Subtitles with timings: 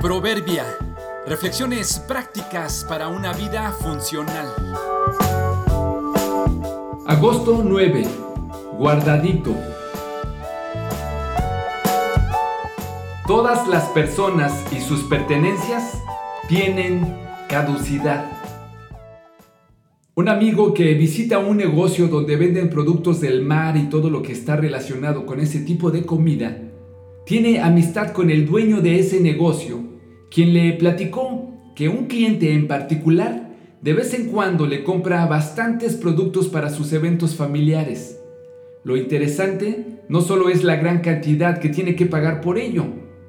[0.00, 0.64] Proverbia.
[1.26, 4.46] Reflexiones prácticas para una vida funcional.
[7.04, 8.06] Agosto 9.
[8.78, 9.56] Guardadito.
[13.26, 16.00] Todas las personas y sus pertenencias
[16.48, 17.16] tienen
[17.48, 18.30] caducidad.
[20.14, 24.30] Un amigo que visita un negocio donde venden productos del mar y todo lo que
[24.30, 26.56] está relacionado con ese tipo de comida,
[27.28, 29.97] tiene amistad con el dueño de ese negocio,
[30.30, 33.48] quien le platicó que un cliente en particular
[33.80, 38.20] de vez en cuando le compra bastantes productos para sus eventos familiares.
[38.84, 42.86] Lo interesante no solo es la gran cantidad que tiene que pagar por ello,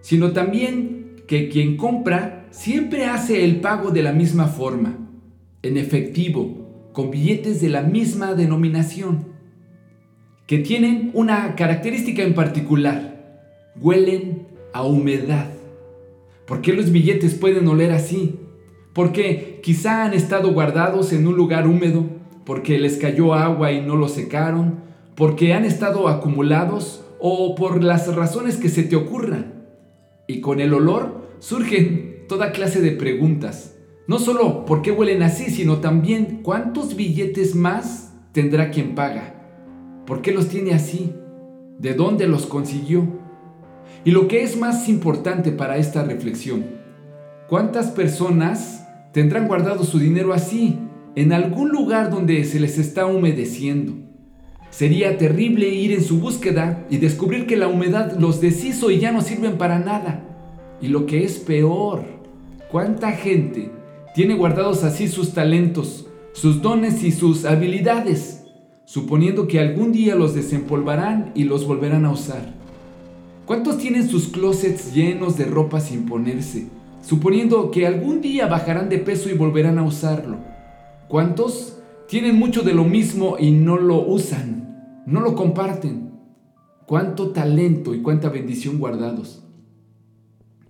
[0.00, 4.96] sino también que quien compra siempre hace el pago de la misma forma,
[5.62, 9.26] en efectivo, con billetes de la misma denominación,
[10.46, 13.10] que tienen una característica en particular
[13.80, 15.59] huelen a humedad.
[16.50, 18.40] ¿Por qué los billetes pueden oler así?
[18.92, 22.06] Porque quizá han estado guardados en un lugar húmedo,
[22.44, 24.80] porque les cayó agua y no los secaron,
[25.14, 29.62] porque han estado acumulados o por las razones que se te ocurran.
[30.26, 33.76] Y con el olor surgen toda clase de preguntas.
[34.08, 40.02] No solo por qué huelen así, sino también cuántos billetes más tendrá quien paga.
[40.04, 41.14] ¿Por qué los tiene así?
[41.78, 43.19] ¿De dónde los consiguió?
[44.04, 46.64] Y lo que es más importante para esta reflexión,
[47.48, 50.78] ¿cuántas personas tendrán guardado su dinero así,
[51.16, 53.94] en algún lugar donde se les está humedeciendo?
[54.70, 59.10] Sería terrible ir en su búsqueda y descubrir que la humedad los deshizo y ya
[59.10, 60.24] no sirven para nada.
[60.80, 62.04] Y lo que es peor,
[62.70, 63.70] ¿cuánta gente
[64.14, 68.44] tiene guardados así sus talentos, sus dones y sus habilidades,
[68.84, 72.59] suponiendo que algún día los desempolvarán y los volverán a usar?
[73.50, 76.68] ¿Cuántos tienen sus closets llenos de ropa sin ponerse,
[77.02, 80.38] suponiendo que algún día bajarán de peso y volverán a usarlo?
[81.08, 81.76] ¿Cuántos
[82.06, 86.12] tienen mucho de lo mismo y no lo usan, no lo comparten?
[86.86, 89.42] ¿Cuánto talento y cuánta bendición guardados?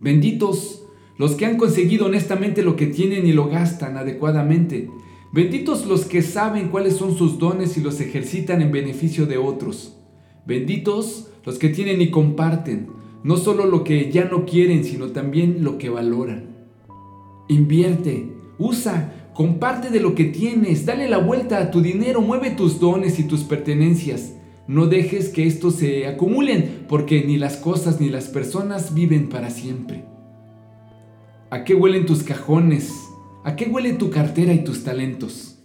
[0.01, 0.83] Benditos
[1.19, 4.89] los que han conseguido honestamente lo que tienen y lo gastan adecuadamente.
[5.35, 10.00] Benditos los que saben cuáles son sus dones y los ejercitan en beneficio de otros.
[10.47, 12.89] Benditos los que tienen y comparten,
[13.23, 16.57] no solo lo que ya no quieren, sino también lo que valoran.
[17.49, 22.81] Invierte, usa, comparte de lo que tienes, dale la vuelta a tu dinero, mueve tus
[22.81, 24.35] dones y tus pertenencias.
[24.67, 29.51] No dejes que estos se acumulen, porque ni las cosas ni las personas viven para
[29.51, 30.05] siempre.
[31.51, 32.93] ¿A qué huelen tus cajones?
[33.45, 35.60] ¿A qué huele tu cartera y tus talentos?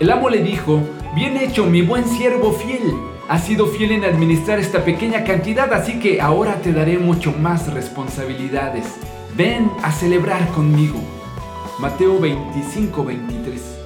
[0.00, 0.80] El amo le dijo,
[1.14, 2.94] bien hecho, mi buen siervo fiel
[3.28, 7.70] Has sido fiel en administrar esta pequeña cantidad, así que ahora te daré mucho más
[7.70, 8.86] responsabilidades.
[9.36, 10.98] Ven a celebrar conmigo.
[11.78, 13.77] Mateo 25, 23.